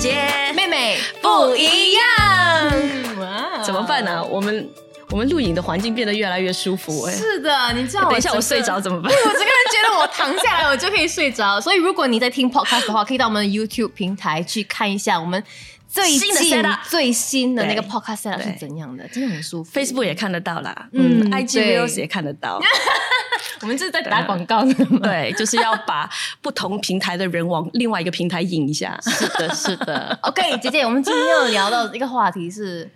[0.00, 0.24] 姐
[0.56, 0.96] 妹妹。
[1.20, 3.62] 不一样，哇。
[3.62, 4.66] 怎么办呢、我们
[5.10, 9.12] 我们录影的环境变得越来越舒服哎、是的，你知道我等一下我睡着怎么办？
[9.12, 15.42] 我这个人觉得我躺下来我就可以睡着，所以如果你在听 podcast 的话，可以到我们的 YouTube 平台去看一下我们
[15.86, 19.70] 最新的近 setup 最新的那个 podcast setup 是怎样的，真的很舒服。
[19.78, 21.76] Facebook 也看得到啦，嗯嗯，IG 对。
[21.78, 22.58] Reels 也看得到，
[23.62, 25.00] 我们这是在打广告的吗？
[25.02, 26.08] 对，就是要把
[26.40, 28.98] 不同平台的人往另外一个平台引一下。
[29.02, 30.18] 是的，是的。
[30.22, 32.90] OK，姐姐，我们今天要聊到一个话题是，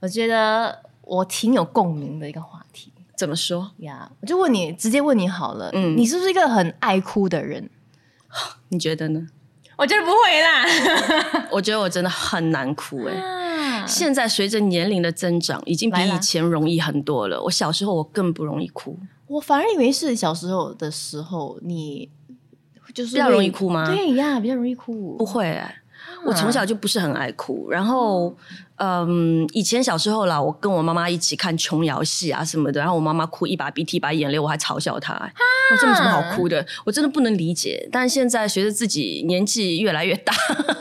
[0.00, 3.70] 我觉得我挺有共鸣的一个话题怎么说？
[3.78, 4.10] 呀。
[4.20, 7.68] 我就问你，直接问你好了，嗯你是不是一个很爱哭的人？
[8.70, 9.26] 你觉得呢？
[9.76, 11.46] 我觉得不会啦。
[11.52, 13.46] 我觉得我真的很难哭哎、啊
[13.86, 17.40] 现在随着年龄的增长，已经比以前容易很多了。
[17.42, 22.08] 我小时候我更不容易哭，我反而以为是小时候的时候，你
[22.94, 25.16] 就是比较容易哭吗对呀，比较容易哭。
[25.16, 25.74] 不会哎、
[26.24, 28.34] 我从小就不是很爱哭，然后，
[28.76, 35.32] 嗯，以前小时候啦，我跟我妈妈一起看琼瑶戏啊什么的，然后我妈妈哭一把鼻涕一把眼泪，我还嘲笑她、欸，
[35.72, 36.64] 我这有什么好哭的？
[36.84, 37.88] 我真的不能理解。
[37.90, 40.32] 但是现在随着自己年纪越来越大，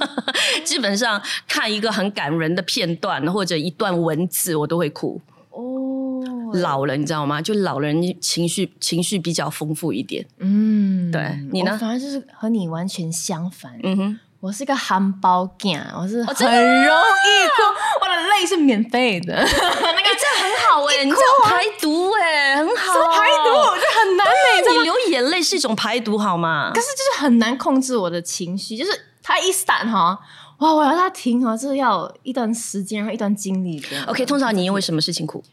[0.64, 5.20] 基本上看一个很感人的片段或者一段文字，我都会哭。
[5.52, 5.62] 哦，
[6.62, 7.42] 老了，你知道吗？
[7.42, 10.26] 就老人情绪情绪比较丰富一点。
[10.40, 13.80] 嗯，对你呢反而就是和你完全相反。
[13.84, 17.62] 嗯哼，我是个憨包囝，我是很容易哭，
[18.02, 19.34] 我的泪是免费的。
[19.36, 22.94] 那 个这很好哎、你这样排毒哎、很好。
[22.94, 26.80] 什么排毒，这很难欸的，你流眼泪是一种排毒好吗可？
[26.82, 28.92] 是就是很难控制我的情绪，就是
[29.24, 30.20] 它一闪哈，
[30.60, 34.06] 哇，我要它停哈，这要一段时间，然后一段精力这样。
[34.06, 35.44] OK，通常你因为什么事情哭？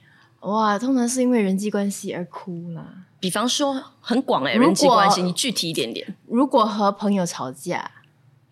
[0.43, 2.85] 哇，通常是因为人际关系而哭啦。
[3.21, 6.17] 比方说很广哎、如果人际关系，你具体一点点。
[6.27, 7.91] 如果和朋友吵架，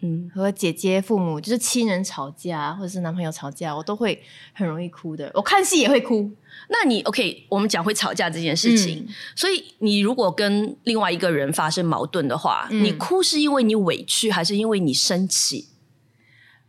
[0.03, 5.31] 嗯，和姐姐、父母就是亲人吵架，或者是男朋友吵架，我都会很容易哭的。
[5.35, 6.31] 我看戏也会哭，
[6.69, 9.05] 那你 OK，我们讲会吵架这件事情。
[9.07, 15.67] 嗯所以你如果跟另外一个人发生矛盾的话，嗯你哭是因为你委屈，还是因为你生气？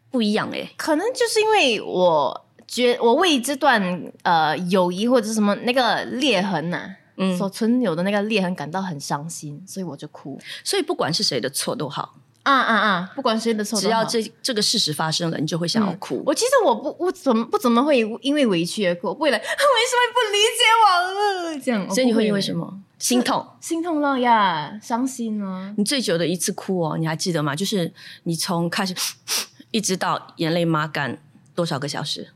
[0.09, 10.40] 不一样哎、可能就是因为我觉我为这段呃友谊或者是什么那个裂痕呐、嗯所存有的那个裂痕感到很伤心，所以我就哭。
[10.64, 13.12] 所以不管是谁的错都好，啊啊啊！
[13.14, 16.24] 不管谁的错，只要这这个事实发生了，你就会想要哭。
[16.26, 23.46] 我其实我不我怎么不怎么会因为委屈而哭，我不会来为什么不理解我了这样，所以你会因为什么心痛？
[23.59, 25.74] 心痛了呀，伤心了。
[25.78, 27.53] 你最久的一次哭哦，你还记得吗？
[27.56, 27.94] 就是
[28.24, 28.96] 你从开始
[29.70, 31.22] 一直到眼泪抹干
[31.53, 32.30] 多少个小时？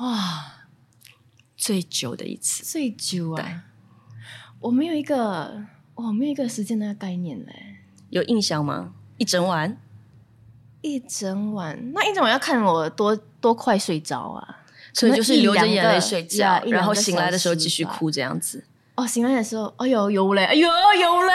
[0.00, 0.66] 哇，
[1.56, 2.62] 最久的一次。
[2.64, 3.64] 最久对啊！
[4.60, 5.64] 我没有一个，
[5.94, 7.76] 我没有一个时间的概念嘞。
[8.10, 8.92] 有印象吗？
[9.16, 9.78] 一整晚？
[10.82, 14.58] 一整晚，那一整晚要看我多多快睡着啊！
[14.92, 18.64] 所以就是流着眼泪睡觉然后醒来的时候继续哭，这样子。
[18.96, 21.32] 哦，醒来的时候，哎呦有嘞， 哎呦有嘞，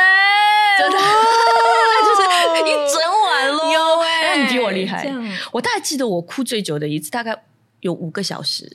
[0.79, 0.97] 真的
[2.05, 2.21] 就是
[2.61, 3.71] 一整晚喽。
[3.71, 5.11] 有哎、那你比我厉害
[5.51, 7.43] 我大概记得我哭最久的一次，大概
[7.81, 8.71] 有五个小时。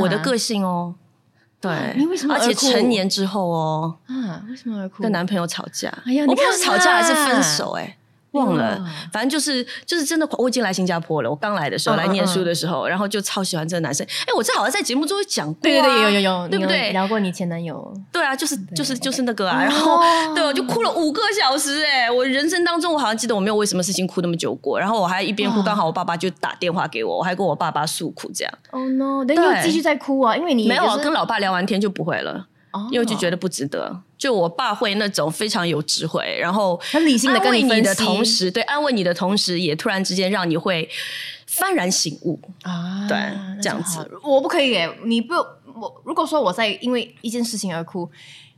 [0.00, 0.94] 我的个性哦，
[1.60, 5.02] 对，你为什么而且成年之后哦，啊，为什么而哭？
[5.02, 5.92] 跟男朋友吵架。
[6.06, 7.96] 哎呀我不知道你看是吵架还是啊分手、哎。
[8.32, 11.30] 忘了，反正就是就是真的，我已经来新加坡了。
[11.30, 14.06] 我刚来的时候，来念书的时候，然后就超喜欢这个男生。
[14.26, 16.92] 哎，我这好像在节目中有讲过、啊，对对对，有有有，对不对？
[16.92, 28.52] 聊过你前男友，对啊，就是就是就是那个啊，哦然后对，我就哭了五个小时哎、我人生当中我好像记得我没有为什么事情哭那么久过，然后我还一边哭，哇刚好我爸爸就打电话给我，我还跟我爸爸诉苦这样。
[28.70, 29.24] Oh no！
[29.26, 34.00] 但对又继续在哭啊，因为你没有跟老爸聊完天就不会了，哦因为就觉得不值得。
[34.18, 40.88] 就我爸会那种非常有智慧，然后很理性的跟你的同时，对安慰你的同时，也突然之间让你会
[41.48, 42.38] 幡然醒悟。
[42.62, 43.16] 啊，对
[43.62, 48.10] 这样子，我不可以耶，你不我如果说我在因为一件事情而哭。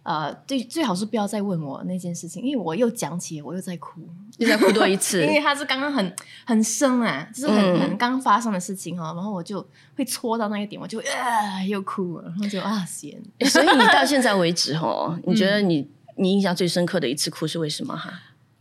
[0.02, 4.00] 呃，最最好是不要再问我那件事情，因为我又讲起，我又在哭，
[4.38, 7.80] 又在哭多一次 因，为它是刚刚很很深啊，就是很、嗯。
[7.80, 9.64] 很刚发生的事情哈，然后我就
[9.96, 13.16] 会戳到那个点，我就会啊又哭了，然后就啊咸，
[13.48, 18.12] 所以你到现在为止哦，你觉得你你印象最深刻的一次哭是为什么哈？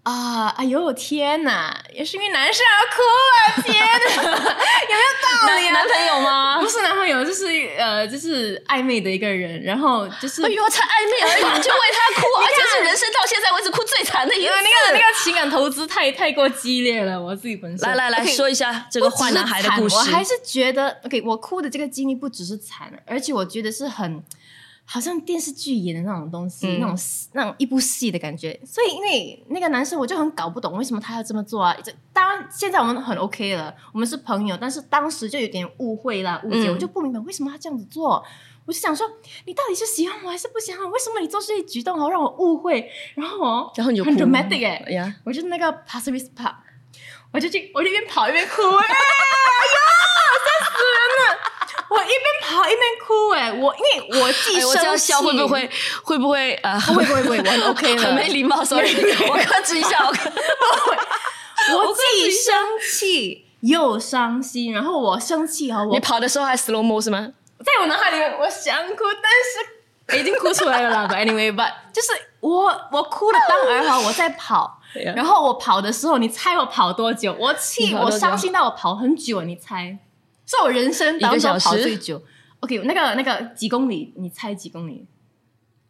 [0.03, 3.01] 啊，哎呦天哪，也是因为男生而哭
[3.38, 3.62] 啊！
[3.62, 5.74] 天哪， 有没有道理啊？
[5.74, 6.68] 男朋友吗不？
[6.68, 7.45] 是男朋友，就是
[7.77, 14.51] 呃，就是暧昧的一个人，然后就是哎呦，才暧昧而已，你就为他哭，而且是人生到现在为止哭最惨的一次。
[14.51, 14.62] 那
[14.92, 19.95] 个那个情感投资太太过激烈了，我自己本身来来来说一下这个坏男孩的故事。
[19.95, 24.24] 我还是觉得，OK，我哭的这个经历不只是惨，而且我觉得是很
[24.86, 26.98] 好像电视剧演的那种东西，嗯那种
[27.33, 28.60] 那种一部戏的感觉。
[28.66, 31.75] 所以因为那个男生，我就很搞不懂为什么他要这么做啊。
[31.83, 38.24] 这当然现在我们很 OK 了，我们是朋友，但是当时就有点误会啦、误解，嗯我就不明白为什么他这样子做。
[38.66, 39.10] 我就想说，
[39.45, 40.89] 你到底是喜欢我还是不喜欢我？
[40.92, 42.92] 为什么你做这些举动哦，让我误会？
[43.16, 46.54] 然后哦，然后你就很 dramatic 哎、我就那个 p a s s i v e park，
[47.34, 48.62] 我就去，我就一边跑一边哭， 吓
[50.68, 51.42] 死人了！
[51.89, 51.98] 我
[52.51, 53.81] 一边跑一边哭，哎，我因
[54.15, 55.69] 为我自己哎，我这样生气，笑会不会
[56.03, 56.80] 会不会呃？
[56.88, 58.89] 不会不会不会，我很 OK 了，很没礼貌，sorry，
[59.30, 60.30] 我克制一下，我克
[61.75, 62.53] 我 既生
[62.92, 67.31] 气又伤心，然后我生气啊，我你跑的时候还 slow mo 是吗？
[67.63, 71.07] 在我脑海里面，我想哭，但是已经哭出来了啦。
[71.07, 72.09] But anyway，but 就是
[72.39, 74.80] 我我哭了当儿哈，我在跑。
[75.15, 77.33] 然后我跑的时候，你猜我跑多久？
[77.39, 79.98] 我气，我伤心到我跑很久，你猜？
[80.45, 82.21] 是我人生当中跑最久。
[82.62, 84.13] OK，那个那个几公里？
[84.18, 85.06] 你猜几公里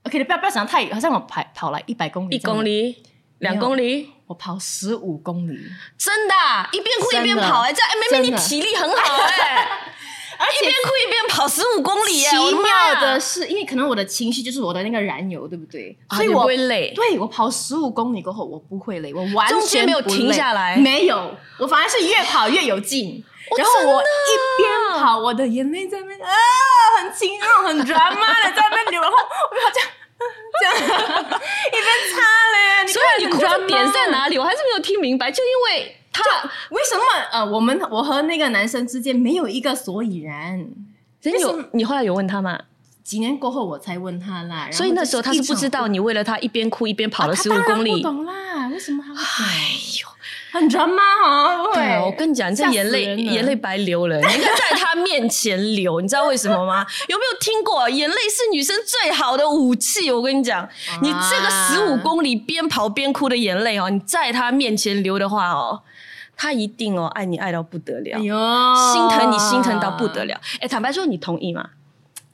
[0.04, 3.04] ？OK，你不要不要想太远，好像我跑跑来一百公里，一公，里、
[3.40, 5.60] 两公里，我跑十五公里，
[5.98, 6.70] 真的啊？
[6.72, 9.68] 一边哭一边跑哎，这哎妹妹你体力很好哎，
[10.40, 15.98] 而且一边哭一边跑十五公里啊，奇妙的是，因为可能我的情绪就是我的那个燃油，对不对？
[16.08, 16.94] 啊所以我不会累。
[16.96, 20.78] 对我跑十五公里过后，我不会累，我完全没有停下来。
[20.78, 23.24] 没有，我反而是越跑越有劲。
[23.58, 24.06] 然后我一
[24.58, 26.30] 边跑，我的眼泪在那边啊，
[27.00, 29.90] 很轻那种很 drama 的在那边流，然后我就这样
[30.60, 30.76] 这样
[31.68, 32.22] 一边擦
[32.54, 32.88] 嘞。
[32.88, 34.38] 所以你哭的点在哪里？
[34.38, 36.24] 我还是没有听明白，就因为他
[36.70, 40.68] 为什么呃，我们我和那个男生之间没有一个所以然？
[41.22, 42.60] 真为什么有你后来有问他吗？
[43.04, 48.10] 几年过后我才问他啦，所以那时候他是不知道你你为了他一边哭一边跑了十五公里不。
[48.10, 49.14] 懂啦，为什么他？
[49.14, 49.72] 哎
[50.02, 50.08] 呦，
[50.52, 56.86] 很 drama 哦，对，我跟你讲，这眼泪眼泪白流了，你应该在他面前流，你知道为什么吗？
[57.08, 57.90] 有没有听过？
[57.90, 60.12] 眼泪是女生最好的武器。
[60.12, 60.68] 我跟你讲，
[61.02, 65.82] 你这个十五公里边跑边哭的眼泪哦，你在他面前流的话哦，
[66.36, 68.22] 他一定哦爱你爱到不得了，哎，
[68.92, 70.40] 心疼你心疼到不得了。
[70.60, 71.70] 哎，坦白说，你同意吗？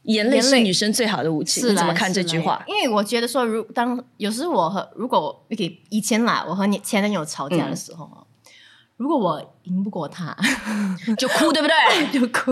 [0.07, 2.61] 眼泪是女生最好的武器，你怎么看这句话？
[2.67, 5.45] 因为我觉得说，如当有时我和如果
[5.89, 8.25] 以前啦，我和你前男友吵架的时候哦，
[8.97, 10.35] 如果我赢不过他，
[11.17, 11.75] 就哭，对不对？
[12.19, 12.51] 就哭。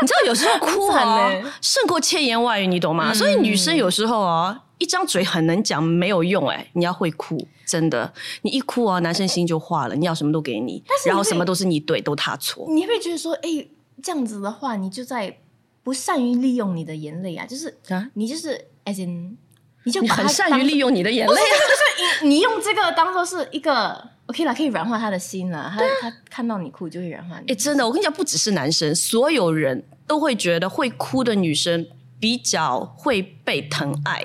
[0.00, 3.12] 你知道有时候哭很 惨哦欸，胜过千言万语，你懂吗？
[3.12, 12.66] 嗯所以女生有时候哦，一张嘴很能讲没有用，哎，你要会哭，真的，你一哭哦，男生心就化了，你要什么都给你，是你然后什么都是你对，都他错。
[12.68, 13.66] 你会不会觉得说，哎，
[14.02, 15.38] 这样子的话，你就在
[15.86, 19.38] 不善于利用你的眼泪啊，就是啊你就是 as in，
[19.84, 25.72] 你就很善于利用你的眼泪啊，就是你你用这个当做是一个 OK 了，可以软化他的心了。
[25.72, 27.52] 他他看到你哭就会软化你。
[27.52, 31.86] 哎，真的，我跟你讲，不只是男生，所有人都会觉得会哭的女生
[32.18, 34.22] 比较会被疼爱。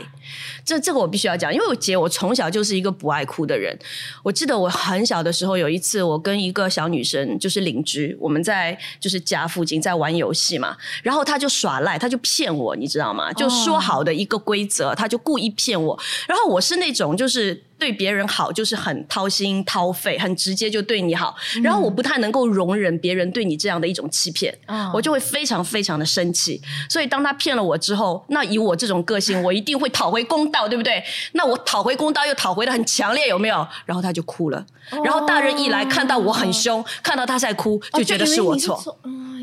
[0.65, 3.77] 这这个我必须要讲，因为我姐我从小就是一个不爱哭的人。
[4.23, 13.31] 我记得我很小的时候，有一次我跟一个小女生就是邻居，我们在就是家附近在玩游戏嘛，然后她就耍赖，她就骗我，你知道吗？
[13.33, 15.99] 就说好的一个规则，她就故意骗我。
[16.27, 21.35] 然后我是那种就是对别人好，就是很掏心掏肺，很直接就对你好。
[21.61, 26.61] 然后我不太能够容忍别人对你这样的一种欺骗，啊我就会非常非常的生气。
[26.89, 31.03] 所以当她骗了我之后，那以我这种个性，我一定会讨回公道，对不对？
[31.33, 33.67] 那我讨回公道又讨回的很强烈，有没有？
[33.85, 34.65] 然后他就哭了。
[35.03, 38.97] 然后大人一来看到我很凶，看到他在哭，就觉得是我错。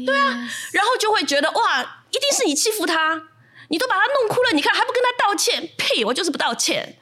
[0.04, 3.22] 对啊，然后就会觉得哇，一定是你欺负他，
[3.68, 5.68] 你都把他弄哭了，你看还不跟他道歉？
[5.76, 6.04] 呸！
[6.04, 6.96] 我就是不道歉，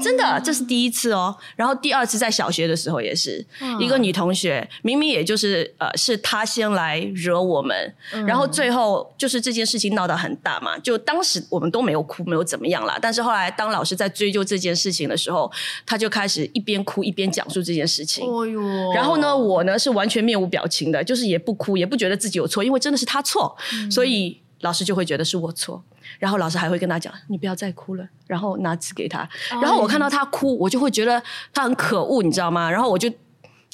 [0.00, 1.36] 真的，这是第一次哦。
[1.56, 3.44] 然后第二次在小学的时候也是、
[3.80, 7.94] 一个女同学，明明也就是呃是她先来惹我们，
[8.26, 12.98] 然后最后就是这件事情闹得很大嘛，就当时我们都没有哭，没有怎么样啦。
[13.00, 15.50] 但是后来当老师在追究这件事情的时候，
[15.84, 18.24] 他就开始一边哭一边讲述这件事情。
[18.24, 18.60] 哦哟，
[18.94, 23.56] 然后呢，我呢是完全面无表情的，就是也不哭，也不觉得自己有错，因为真的是他错，
[23.90, 25.82] 所以老师就会觉得是我错。
[26.18, 29.28] 然后老师还会跟他讲：“你不要再哭了。”然后拿纸给他。
[29.60, 32.68] 然后我看到他哭，我就会觉得他很可恶，你知道吗？
[32.70, 33.08] 然后我就，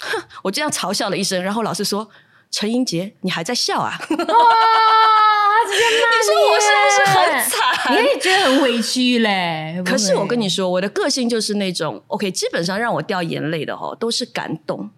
[0.00, 1.42] 哼， 我这样嘲笑了一声。
[1.42, 2.08] 然后老师说
[2.50, 8.02] ：“陈英杰，你还在笑啊？”哇，他直接骂你说我是不是很惨？
[8.02, 9.82] 你也觉得很委屈嘞。
[9.84, 14.90] 可是我跟你你说，我的个性就是那种 OK，基本上让我掉眼泪的哦，都是感动。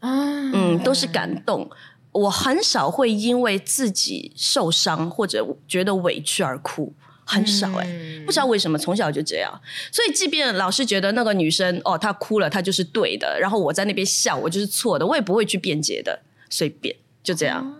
[0.00, 0.10] 啊，
[0.52, 1.68] 嗯，都是感动。
[2.14, 6.92] 我很少会因为自己受伤或者觉得委屈而哭，
[7.24, 9.52] 很少哎、嗯不知道为什么从小就这样。
[9.92, 17.76] 所以，即便老师觉得那个女生哦，她哭了，她就是对的，然后我在那边笑，我就是错的，我也不会去辩解的，随便就这样。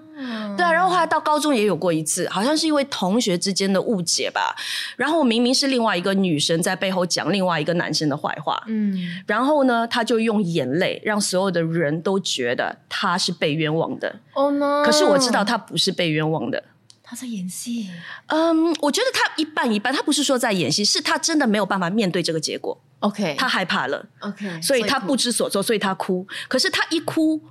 [0.56, 4.54] 对啊，然后后来到高中也有过一次，好像是因为同学之间的误解吧。
[4.96, 14.20] 然后明明是另外一个女生在背后讲另外一个男生的坏话，嗯，然后呢，他就用眼泪让所有的人都觉得他是被冤枉的。
[14.34, 16.62] 哦 no，可是我知道他不是被冤枉的。
[17.06, 17.90] 他在演戏，
[18.28, 26.26] 嗯，我觉得他一半一半，他不是说在演戏，是他真的没有办法面对这个结果，OK，他害怕了，OK，所以他不知所措，所以他哭。
[26.48, 27.42] 可是他一哭，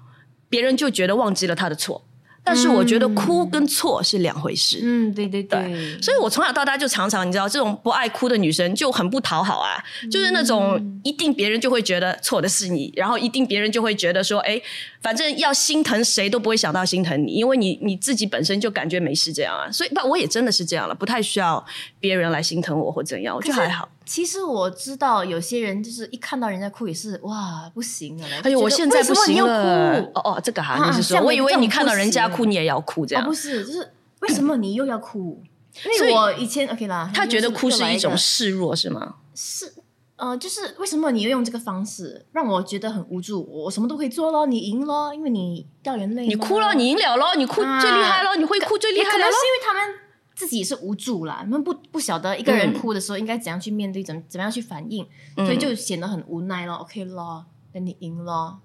[0.50, 2.04] 别人就觉得忘记了他的错。
[2.44, 4.80] 但是我觉得哭跟错是两回事。
[4.84, 9.82] 嗯，对对对，所以我从小到大就常常，你知道，这种不爱哭的女生就很不讨好啊，
[10.12, 14.62] 就是那种一定别人就会觉得错的是你，然后一定别人就会觉得说，哎，
[15.02, 19.72] 反正要心疼谁都不会想到心疼你，因为你你自己本身就感觉没事这样啊。
[19.72, 21.66] 所以不，我也真的是这样了，不太需要
[22.00, 23.88] 别人来心疼我或怎样，我觉得还好。
[24.06, 30.00] 其实我知道有些人就是一看到人家哭也是哇不行了，哎呦，我现在不行了。
[30.14, 33.34] 哦哦，这个哈，啊你是说，我以为你看到人家哭你也要哭这哦，样不。
[33.34, 35.42] 是，就是为什么你又要哭？
[35.86, 39.16] 因为我以前 OK 啦，他觉得哭是一种示弱是吗？
[39.34, 39.74] 是
[40.16, 43.44] 呃，就是为什么你又用这个方式让我觉得很无助？
[43.52, 49.38] 我什么都可以做咯，你赢咯，因为你掉眼泪，你哭了，你赢了咯，你哭啊最厉害咯，你会哭最厉害了咯可能是。
[49.38, 49.96] 因为他们
[50.36, 55.06] 自己也是无助啦，他们不不晓得一个人嗯哭的时候应该怎样去面对，怎么怎么样去反应，
[55.38, 56.76] 嗯所以就显得很无奈咯。
[56.76, 58.58] OK 咯，那你赢了。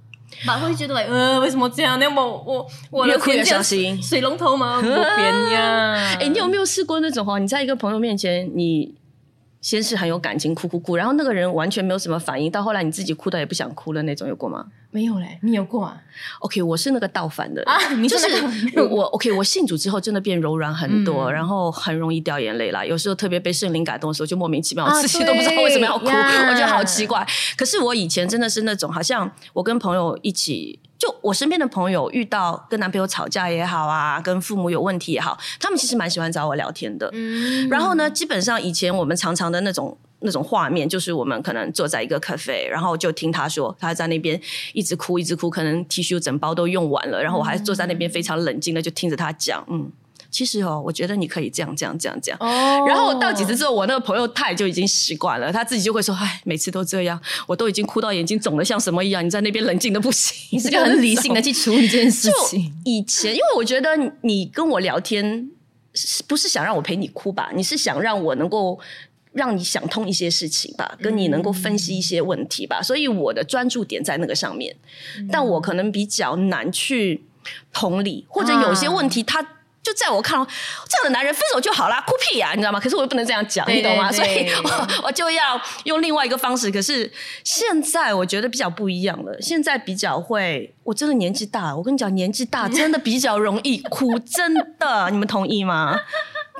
[0.47, 1.99] 吧，会觉得 like，呃，为什么这样？
[1.99, 4.77] 那么我我的越哭越眼睛伤心水龙头吗？
[4.77, 5.95] 我变呀！
[6.21, 7.39] 哎、你有没有试过那种哦？
[7.39, 8.95] 你在一个朋友面前，你
[9.61, 15.39] 先是很有感情，哭哭哭，然后那个人完全没有什么反应，到后来你自己哭到也不想哭了那种，有过吗没有嘞？
[15.43, 16.01] 你有过啊
[16.41, 18.27] ？？OK，我是那个倒反的啊你就是
[18.77, 22.85] 我我 OK，我信主之后真的变柔软很多，嗯然后很容易掉眼泪啦。
[22.85, 27.27] 有时候特别被圣灵感动的时候，就莫名其妙，啊自己都不知道为什么要哭，我觉得好奇怪。
[27.57, 30.79] 可是我以前真的是那种，好像我跟朋友一起。
[30.99, 37.09] 就我身边的朋友遇到跟男朋友吵架也好啊，跟父母有问题也好，他们其实蛮喜欢找我聊天的。
[37.13, 44.41] 嗯然后呢，基本上以前我们常常的那种那种画面，就是我们可能坐在一个 cafe，然后就听他说他在那边
[44.73, 49.89] 一直哭一直哭，可能 T 恤整包都用完了，然后我还坐在那边非常冷静的就听着他讲，嗯，
[50.31, 52.39] 其实哦，我觉得你可以这样这样这样这样。
[52.41, 62.73] 哦然后到几次之后，我那个朋友他也就已经习惯了，他自己就会说：“哎，每次都这样，我都已经哭到眼睛肿的像什么一样，你在那边冷静的不行。”你是个很理性的去处理这件事情。
[62.85, 65.51] 以前，因为我觉得你跟我聊天，
[65.95, 67.51] 是不是想让我陪你哭吧？
[67.55, 68.79] 你是想让我能够
[69.33, 72.83] 让你想通一些事情吧，跟你能够分析一些问题吧。
[72.83, 74.77] 所以我的专注点在那个上面，
[75.31, 77.25] 但我可能比较难去
[77.73, 79.55] 同理，或者有些问题他。
[79.89, 82.79] 就在我看来这样的男人分手就好啦，哭屁呀、你知道吗？
[82.79, 84.13] 可是我又不能这样讲，对你懂吗？
[84.13, 86.71] 所以我我就要用另外一个方式。
[86.71, 87.11] 可是
[87.43, 95.99] 现在我觉得比较不一样了，现在比较会，我真的年纪大了，我跟你讲，年纪大真的比较容易哭， 真的，你们同意吗？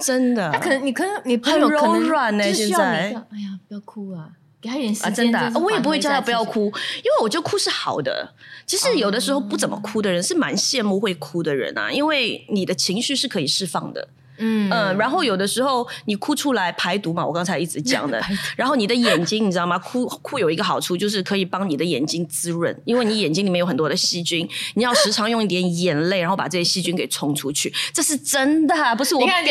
[0.03, 4.29] 真的，他可能你可能你朋友很柔软呢就是需要现在哎呀，不要哭啊，
[4.61, 5.25] 给他一点时啊，间。
[5.25, 6.21] 真的啊、我也不会叫他。
[6.21, 8.35] 不要哭，因为我觉得哭是好的。
[8.67, 14.09] 其实有的时候不怎么哭的人是蛮羡慕会哭的人啊，因为你的情绪是可以释放的。
[14.39, 18.21] 嗯嗯，然后有的时候你哭出来排毒嘛，我刚才一直讲的。
[18.57, 19.79] 然后你的眼睛，你知道吗？
[19.79, 29.49] 哭哭有一个好处就是可以帮你的眼睛滋润，因为你眼睛里面有很多的细菌，你要时常用一点眼泪，然后把这些细菌给冲出去，这是真的，不是我编的。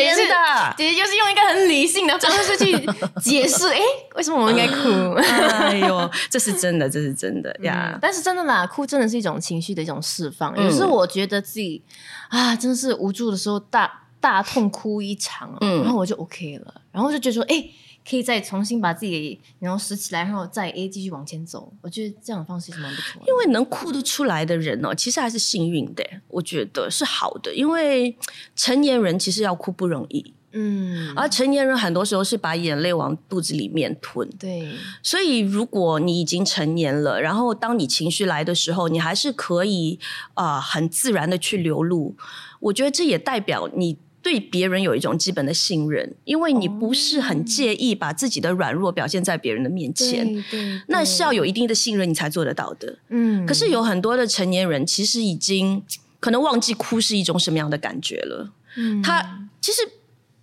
[0.76, 2.72] 姐姐就是用一个很理性的方式去
[3.20, 3.80] 解释，哎，
[4.16, 5.12] 为什么我们应该哭？
[5.14, 7.98] 哎呦，这是真的，这是真的呀嗯！
[8.00, 10.54] 但是真的啦，哭真的是一种情绪的一种释放。
[10.56, 11.82] 嗯有时候我觉得自己
[12.28, 13.90] 啊，真的是无助的时候，大
[14.28, 17.64] 大痛哭一场，嗯然后我就 OK 了，然后就觉得说，哎，
[18.06, 21.72] 可以再重新把自己然后拾起来，然后再 A 继续往前走。
[21.80, 23.26] 我觉得这样的方式是蛮不错的。
[23.26, 27.54] 因为能哭得出来的人哦，其实还是幸运的，我觉得是好的。
[27.54, 28.14] 因为
[28.54, 34.28] 成年人其实要哭不容易，嗯，而成年人很多时候是把眼泪往肚子里面吞。
[34.38, 34.68] 对，
[35.02, 39.98] 所以，如果你已经成年了，然后当你情绪来的时候，你还是可以
[40.34, 42.14] 啊、呃很自然的去流露。
[42.60, 43.96] 我觉得这也代表你
[44.28, 50.30] 对别人有一种基本的信任，因为你不是很介意把自己的软弱表现在别人的面前。
[50.30, 52.98] 对对，那是要有一定的信任，你才做得到的。
[53.08, 55.82] 嗯，可是有很多的成年人其实已经
[56.20, 58.52] 可能忘记哭是一种什么样的感觉了。
[58.76, 59.80] 嗯他其实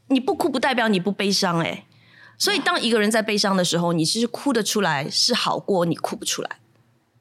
[0.08, 1.86] 你不哭不代表你不悲伤哎、
[2.39, 6.50] 所以当一个人在悲伤的时候，你其实哭得出来是好过你哭不出来。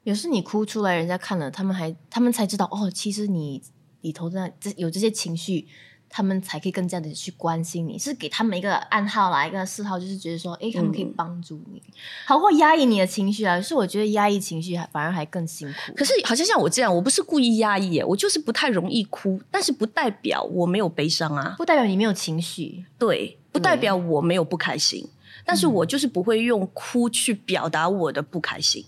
[0.03, 3.61] 有时你哭出来，人家看了，他们还他们才知道哦，其实你
[4.01, 5.67] 里头的这有这些情绪，
[6.09, 11.81] 他们才可以更加的去关心你，是给他们一个暗号啦，一个嗜好，就是觉得说，哎，他们可以帮助你，
[12.25, 13.59] 好过压抑你的情绪啊。
[13.61, 15.93] 是我觉得压抑情绪反而还更辛苦。
[15.95, 25.05] 可是好像像我这样，我不是故意压抑，我就是不太容易哭，但是不代表我没有悲伤啊，不代表你没有情绪，对，不代表我没有不开心，
[25.45, 28.85] 但是我就是不会用哭去表达我的不开心。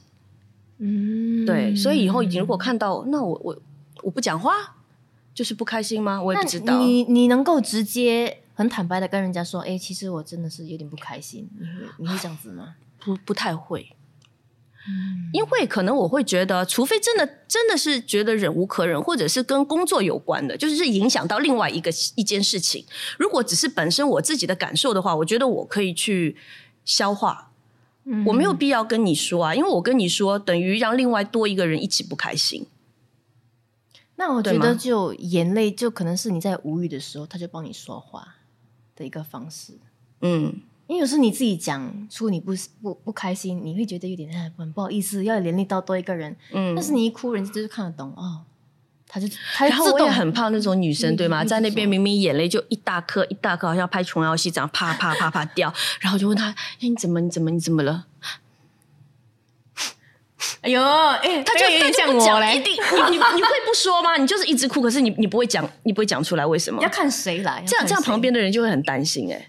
[0.77, 3.57] 嗯，对，所以以后你如果看到，那我我
[4.03, 4.75] 我不讲话。
[5.37, 6.19] 就是不开心吗？
[6.19, 6.79] 我也不知道。
[6.79, 11.47] 你你能够直接很坦白的跟人家说，哎，其实我真的是有点不开心。
[11.59, 12.73] 你会你会这样子吗？
[13.05, 13.87] 不不太会。
[14.87, 22.83] 嗯，因为可能我会觉得，除非真的真的是觉得忍无可忍，或者是跟工作有关的，就是影响到另外一个一件事情。
[23.19, 26.35] 如果只是本身我自己的感受的话，我觉得我可以去
[26.83, 27.51] 消化。
[28.05, 32.65] 嗯，我没有必要跟你说啊，因为我跟你说，等于让另外多一个人一起不开心。
[34.17, 38.35] 那我觉得，就眼泪就可能是你在无语的时候，他就帮你说话
[38.95, 39.73] 的一个方式。
[40.21, 40.53] 嗯，
[40.87, 46.35] 因为有时你自己讲出你不不不开心，你会觉得有点很不好意思，要连累到多一个人。
[46.51, 48.41] 嗯，但是你一哭，人家就是看得懂哦。
[49.09, 51.41] 他就他，然后我也很怕那种女生，对吗？
[51.45, 56.49] 在那边明明眼泪就一大颗一大颗，好像拍琼瑶戏这样啪啪啪啪掉，然后就问他
[56.81, 58.07] ：“哎，你怎么你怎么你怎么了？”
[60.67, 62.73] 哎呦，哎，他就他就不讲，一定
[63.09, 64.17] 你你你会不说吗？
[64.17, 66.83] 你就是一直哭，可是你你不会讲，你不会讲出来为什么？
[66.83, 69.47] 要看谁来，这样这样旁边的人就会很担心哎。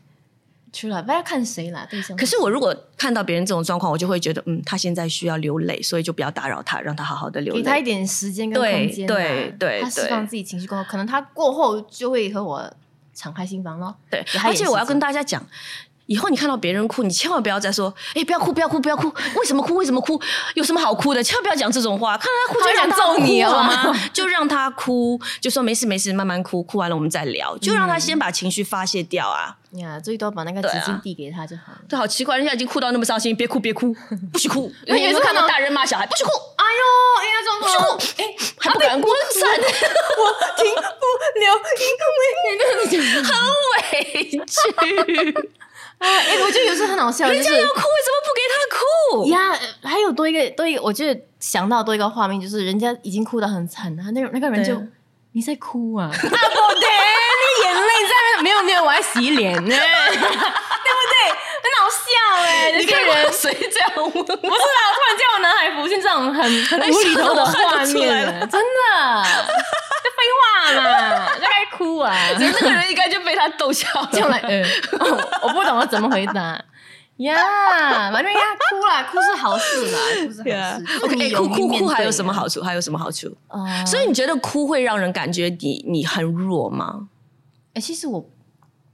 [0.72, 2.16] 出来不要看谁来，对象。
[2.16, 12.72] 可是我如果看到别人这种状况，我就会觉得，嗯，他现在需要流泪，所以就不要打扰他，让他好好的流泪，给他一点时间跟空间，对对，他释放自己情绪过后，可能他过后就会和我
[13.12, 13.96] 敞开心房咯。
[14.08, 15.44] 对，而且我要跟大家讲。
[16.08, 19.12] 以后你看到别人哭，你千万不要再说：“哎，不要哭，不要哭，不要哭！
[19.36, 19.74] 为什么哭？
[19.74, 20.18] 为什么哭？
[20.54, 21.22] 有什么好哭的？
[21.22, 22.16] 千万不要讲这种话。
[22.16, 23.02] 看到他哭 就让他哭
[23.52, 23.62] 好
[23.92, 24.00] 吗？
[24.10, 27.56] 就让他哭，就说没事没事，慢慢哭，哭完了我们再聊。
[27.58, 29.54] 就让他先把情绪发泄掉啊！
[29.72, 31.64] 呀，最多把那个纸巾递给他就好。
[31.86, 33.94] 对，好奇怪，人家已经哭到那么伤心，别哭别哭，
[34.32, 34.72] 不许哭。
[34.86, 36.30] 有一次看到大人骂小孩，不许哭。
[36.56, 36.80] 哎呦，
[37.20, 37.82] 哎呀，怎么不许哭，
[38.22, 38.24] 哎，
[38.56, 40.80] 还不敢哭，惨，我停不
[41.38, 41.46] 了，
[41.84, 43.30] 因为很
[43.76, 45.48] 委屈。
[45.98, 49.58] 啊，哎，我觉得有时候很好笑，人家要哭，为什么不给他哭呀？
[49.82, 51.04] 还有多一个，多一个，我就
[51.40, 54.80] 想到多一个画面，就是人家已经哭得很惨了，那个那个人就
[55.32, 56.06] 你在哭啊？
[56.10, 61.34] 啊，不对，你眼泪在没有没有，我在洗脸呢， 对不对？
[61.60, 62.06] 很好笑
[62.44, 64.12] 哎，这个人谁这样问？
[64.12, 69.24] 不是啊，突然间我脑海浮现这种很很无厘头的画面 了，真的，
[70.74, 72.14] 这废话嘛， 该哭啊！
[72.38, 74.40] 那个人应该就被他逗笑了，就来，
[75.42, 76.62] 我不懂我怎么回答
[77.18, 77.34] 呀？
[78.12, 81.04] 反正呀，哭啦，哭是好事啦，哭是好事。
[81.04, 82.62] OK，哭哭哭还有什么好处？
[82.62, 83.36] 还有什么好处？
[83.86, 87.08] 所以你觉得哭会让人感觉你你很弱吗？
[87.74, 88.24] 哎，其实我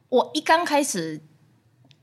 [0.08, 1.20] 我一刚开始。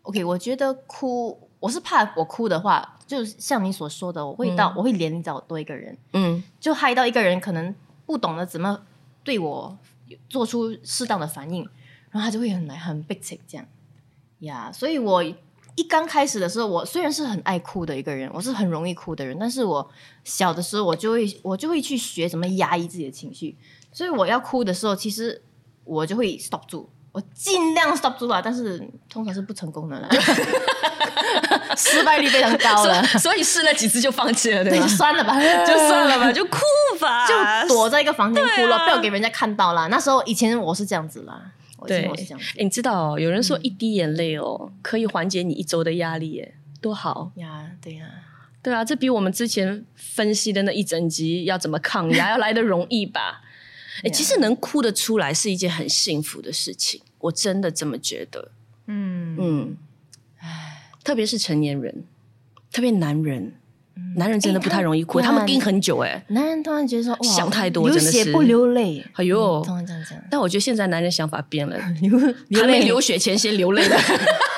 [0.03, 7.73] OK，我觉得哭，我是怕我哭的话，就像你所说的，我会到我会连找多一个人，嗯，就害到一个人可能
[8.07, 8.79] 不懂得怎么
[9.23, 9.77] 对我
[10.29, 11.61] 做出适当的反应，
[12.09, 13.65] 然后他就会很很悲情这样
[14.39, 14.71] 呀。
[14.71, 19.89] 所以我一刚开始的时候，我虽然是很爱哭的一个人，我是很容易哭的人，但是我
[20.23, 23.55] 小的时候我就会我就会去学怎么压抑自己的情绪，
[23.91, 25.41] 所以我要哭的时候，其实
[25.85, 26.89] 我就会 stop 住。
[27.11, 30.07] 我尽量 stop 住了，但是通常是不成功的啦，
[31.75, 34.87] 失败率非常高了，所以试了几次就放弃了，对吧？
[34.87, 35.35] 算了吧，
[35.67, 36.57] 就算了吧，就哭
[36.99, 39.87] 吧，就躲在一个房间哭了，不要给人家看到啦。
[39.87, 41.51] 那时候以前我是这样子啦，
[41.85, 42.45] 对，我是这样子。
[42.57, 47.65] 你知道，有人说一滴眼泪哦，可以缓解你一周的压力，耶，多好呀！
[47.81, 48.05] 对呀，
[48.63, 53.41] 对啊，这比我们之前分析的那一整集要怎么抗压要来的容易吧？
[54.03, 58.51] 哎，其实能哭得出来是一件很幸福的事情，我真的这么觉得。
[58.87, 59.77] 嗯嗯，
[60.39, 62.03] 唉，特别是成年人，
[62.71, 63.53] 特别男人，
[64.15, 65.99] 男人真的不太容易哭，他们盯很久。
[65.99, 69.05] 哎，男人突然觉得说，想太多，流血不流泪。
[69.13, 70.19] 哎呦，突然这样讲。
[70.29, 71.77] 但我觉得现在男人想法变了，
[72.53, 73.95] 还没流血前先流泪的。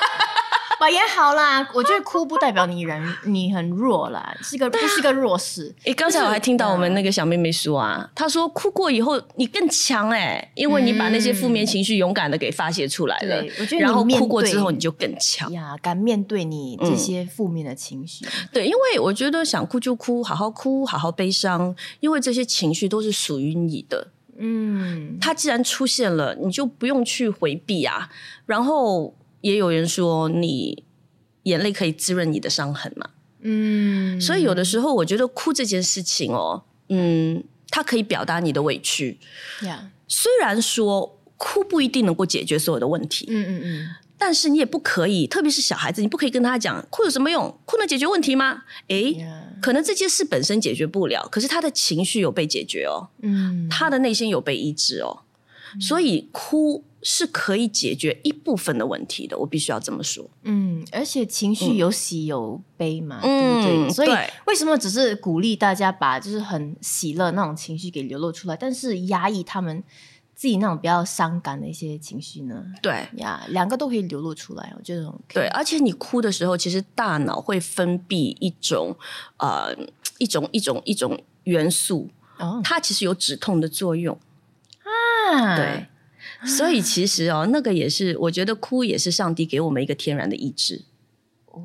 [0.88, 5.74] 也好啦，我觉得哭不代表你人你很弱啦，是个不是个弱势。
[5.84, 13.44] 哎，刚才我还听到我们那个小妹妹说啊，她说哭过以后你更强哎，因为你把那些负面情绪勇敢的给发泄出来了。
[13.60, 18.26] 我觉得然后哭过之后你就更强呀，敢面对你这些负面的情绪。
[18.52, 24.08] 对，因为我觉得想哭就哭，好好哭，好好悲伤，因为这些情绪都是属于你的。
[24.36, 28.08] 嗯，它既然出现了，你就不用去回避啊。
[28.46, 29.14] 然后。
[29.44, 30.84] 也有人说，你
[31.42, 33.10] 眼泪可以滋润你的伤痕嘛？
[33.42, 39.18] 嗯，所以有的时候我觉得哭这件事情哦，嗯，它可以表达你的委屈。
[39.60, 47.54] 呀，虽然说哭不一定能够解决所有的问题，嗯嗯嗯，但是你也不可以，特别是小孩子，你不可以跟他讲哭有什么用？
[47.66, 48.62] 哭能解决问题吗？
[48.88, 49.26] 诶
[49.60, 55.20] 可能这件事本身解决不了，可是他的情绪有被解决哦，嗯，他的内心有被医治哦，
[55.78, 60.28] 所以哭是可以解决一部分的问题的，我必须要这么说。
[60.42, 63.92] 嗯，而且情绪有喜有悲嘛，嗯对不对？
[63.92, 64.08] 所以
[64.46, 69.84] 为什么只是鼓励大家把就是很喜乐那种情绪给流露出来，但是压抑他们
[70.34, 72.64] 自己那种比较伤感的一些情绪呢？
[72.80, 78.96] 对呀，两个都可以流露出来，我觉得 OK 对，而且你哭的时候，其实大脑会分泌一种
[79.36, 79.76] 呃
[80.16, 84.18] 一种一种一种元素，哦它其实有止痛的作用。
[84.82, 85.86] 啊，对，
[86.44, 90.84] 所以其实哦，那个也是，我觉得哭也是上帝给我们一个天然的意志。
[91.46, 91.60] 哦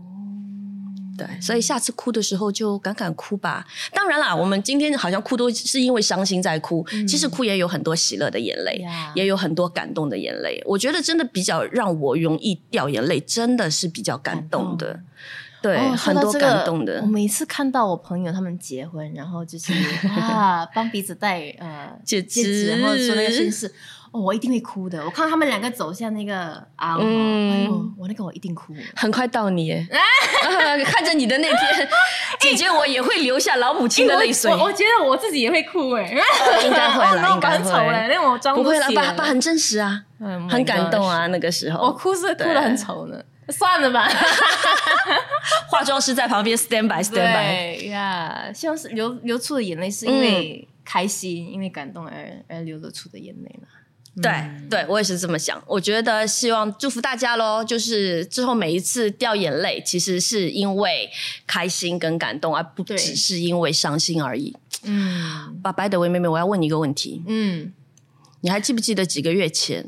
[1.17, 3.67] 对，所以下次哭的时候就敢敢哭吧。
[3.93, 10.63] 当然啦，我们今天好像哭都是因为伤心在哭，其实哭也有很多喜乐的眼泪呀也有很多感动的眼泪。
[10.65, 14.93] 我觉得真的比较让我容易掉眼泪，真的是比较感动的。
[14.93, 15.05] 感
[15.61, 17.05] 对，哦很多感动的我。
[17.05, 19.73] 每次看到我朋友他们结婚，然后就是
[20.07, 23.69] 啊，帮彼此戴呃戒戒指指，然后说那个宣誓，
[24.11, 25.03] 哦，我一定会哭的。
[25.05, 28.73] 我看到他们两个走向那个啊，嗯哎呦，我那个我一定哭。
[28.95, 29.87] 很快到你耶，
[30.85, 31.89] 看着你的那天，
[32.39, 34.51] 姐姐我也会流下老母亲的泪水。
[34.51, 36.11] 我我觉得我自己也会哭哎，
[36.63, 41.79] 应该会 应该很丑嘞，会那我装不会了爸爸很真实啊，嗯，Oh 很感动啊，那个时候。
[41.85, 44.09] 我哭是哭的很丑呢，算了吧。
[45.69, 47.77] 化妆师在旁边 stand by stand by。
[47.79, 52.13] 对呀，希望是流流出的眼泪是因为开心、因为感动而
[52.47, 53.67] 而流露出的眼泪啦。
[54.21, 54.31] 对
[54.69, 55.61] 对，我也是这么想。
[55.65, 61.09] 我觉得希望祝福大家喽，就是之后每一次掉眼泪，其实是因为
[61.47, 64.55] 开心跟感动，而不只是因为伤心而已。
[64.83, 67.71] 嗯爸白的维妹妹，我要问你一个问题，嗯，
[68.41, 69.85] 你还记不记得几个月前，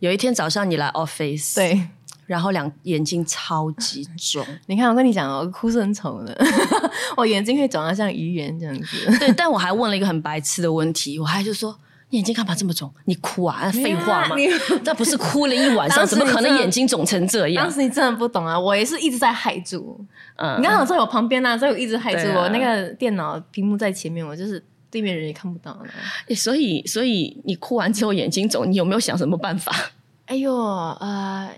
[0.00, 1.88] 有一天早上你来 office，，对，
[2.26, 6.36] 然后两眼睛超级肿， 你看我跟你讲哦，我哭是很丑的，
[7.16, 9.18] 我眼睛会肿到像鱼圆这样子。
[9.18, 11.78] 对，但我还问了一个很白痴的问题，我还就说。
[12.16, 12.90] 你眼睛干嘛这么肿？
[13.04, 13.60] 你哭啊？
[13.64, 14.58] 那废话嘛没有！
[14.84, 17.72] 那不是哭了一晚上，怎么可能眼睛肿成这样当？
[17.72, 20.00] 时你真的不懂啊，我也是一直在害住。
[20.36, 22.48] 嗯你刚好在我旁边啊，所以我一直害住我。
[22.48, 26.34] 那个电脑屏幕在前面，我就是对面人也看不到了。
[26.34, 29.72] 所以，所以你哭完之后眼睛肿，你有没有想什么办法？
[30.26, 31.50] 哎呦，呃，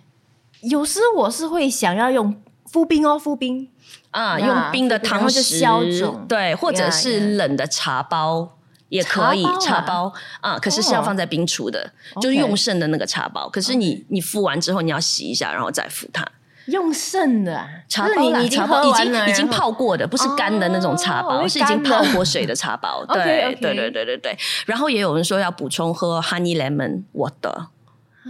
[0.62, 2.34] 有时我是会想要用
[2.66, 3.68] 敷冰哦，敷冰。
[4.10, 8.57] 啊，用冰的然汤匙，消肿对，或者是冷的茶包。
[8.88, 13.48] 也可以茶包啊可是是要哦放在冰橱的就是用剩的那个茶包。
[13.48, 16.26] 可是你你敷完之后，你要洗一下，然后再敷它。
[16.66, 23.02] 用剩的啊茶包茶包已经已经泡过的，不是干的那种茶包，哦是已经泡过水的茶包。
[23.12, 24.38] 对对对对对对。
[24.66, 27.68] 然后也有人说要补充喝 honey lemon water。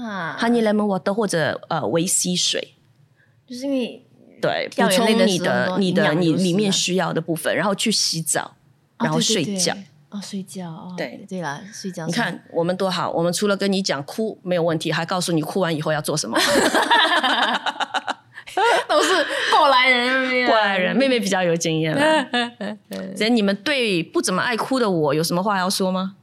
[0.00, 2.74] 啊，honey lemon water 或者呃维 C 水，
[3.44, 4.06] 就是因为
[4.40, 8.54] 对，补充你的你的你里面啊需要的部分，然后去洗澡，
[8.98, 9.74] 哦然后对对对睡觉。
[10.10, 12.06] 哦，睡觉哦，对对啦，睡觉。
[12.06, 16.38] 你看我们多好，我们除了跟你讲哭没有问题，还告诉你哭完以后要做什么。
[18.88, 19.10] 都是
[19.54, 22.26] 过来人，过来人，妹妹比较有经验了。
[23.14, 26.16] 所以你们对不怎么爱哭的我有什么话要说吗？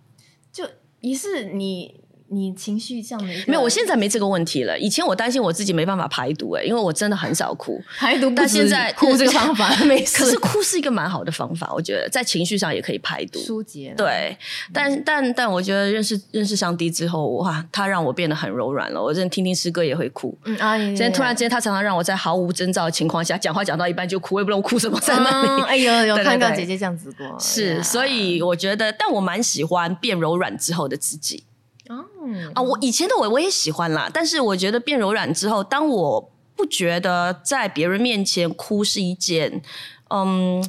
[0.52, 0.68] 就
[1.02, 4.78] 也是你你情绪这样的没有，我现在没这个问题了。
[4.80, 7.80] 以前我担心我自己没办法排毒、欸，因为我真的很少哭。
[7.98, 13.40] 排毒但现在 哭这个 方法没事，可是哭是一个蛮好的方法，我觉得在情绪上也可以排毒。
[13.40, 14.38] 疏解了，对，
[14.74, 19.02] 但但但我觉得认识认识上帝之后，哇，他让我变得很柔软了。
[19.02, 20.36] 我真的听听诗歌也会哭。
[20.46, 25.48] 嗯啊，现在突然之间，他常常让我在毫无征兆的情况下讲话讲到一半就哭，我也不知道我哭什么在那里。
[25.48, 31.44] 嗯哎呦，有看到姐姐这样子过，是，所以我觉得，但我蛮喜欢变柔软之后的自己
[31.90, 32.06] 哦，
[32.54, 32.62] 啊。
[32.62, 39.62] 我以前的我我也喜欢啦，但是我觉得变柔软之后，当我不觉得在别人面前哭是一件
[40.10, 40.64] 嗯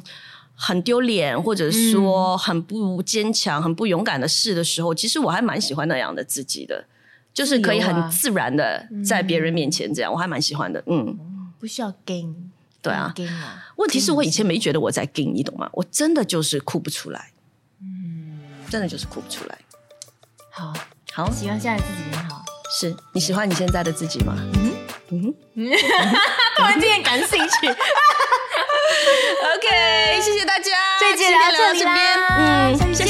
[0.55, 6.85] 很丢脸，或者说很不坚强、很不勇敢的事的时候，其实我还蛮喜欢那样的自己的。
[7.33, 10.83] 就是可以很自然的在别人面前这样，我还蛮喜欢的。
[10.87, 11.15] 嗯，
[11.59, 12.33] 不需要 gain，
[12.81, 15.69] 对啊 gain 啊，问题是我以前没觉得我在 gay，你懂吗？
[15.73, 17.31] 我真的就是哭不出来，
[17.79, 18.39] 嗯，
[18.71, 19.59] 真的就是哭不出来。
[20.49, 20.73] 好，
[21.17, 22.45] 好，喜欢现在自己很好，
[22.79, 24.35] 是你喜欢你现在的自己吗？
[24.53, 24.71] 嗯
[25.09, 25.33] 嗯哼。
[26.55, 27.67] 突然间感兴趣，，
[29.55, 33.03] OK，谢谢大家，这一集今天聊到这边，啦，嗯，下